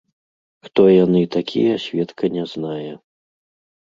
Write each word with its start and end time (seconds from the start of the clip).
Хто 0.67 0.85
яны 1.05 1.19
такія, 1.35 1.75
сведка 1.83 2.31
не 2.39 2.47
знае. 2.55 2.89